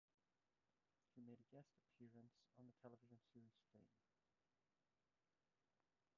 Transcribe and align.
He 1.13 1.21
made 1.21 1.37
a 1.41 1.55
guest 1.55 1.75
appearance 1.77 2.33
on 2.57 2.65
the 2.65 2.73
television 2.81 3.19
series 3.31 3.53
"Fame". 3.71 3.85